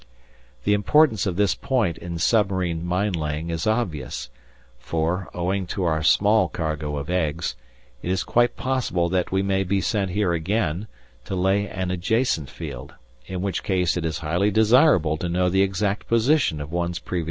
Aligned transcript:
The 0.63 0.73
importance 0.73 1.27
of 1.27 1.35
this 1.35 1.53
point 1.53 1.99
in 1.99 2.17
submarine 2.17 2.83
mine 2.83 3.13
laying 3.13 3.51
is 3.51 3.67
obvious, 3.67 4.31
for, 4.79 5.29
owing 5.31 5.67
to 5.67 5.83
our 5.83 6.01
small 6.01 6.49
cargo 6.49 6.97
of 6.97 7.07
eggs, 7.11 7.55
it 8.01 8.09
is 8.09 8.23
quite 8.23 8.55
possible 8.57 9.09
that 9.09 9.31
we 9.31 9.43
may 9.43 9.63
be 9.63 9.79
sent 9.79 10.09
here 10.09 10.33
again, 10.33 10.87
to 11.25 11.35
lay 11.35 11.67
an 11.67 11.91
adjacent 11.91 12.49
field, 12.49 12.95
in 13.27 13.41
which 13.43 13.61
case 13.61 13.95
it 13.95 14.03
is 14.03 14.17
highly 14.25 14.49
desirable 14.49 15.17
to 15.17 15.29
know 15.29 15.49
the 15.49 15.61
exact 15.61 16.07
position 16.07 16.59
of 16.59 16.71
one's 16.71 16.97
previous 16.97 17.17
effort. 17.17 17.19